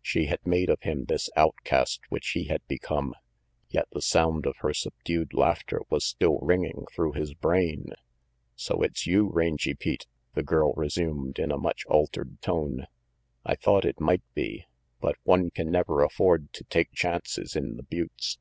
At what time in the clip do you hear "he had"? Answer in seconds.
2.30-2.66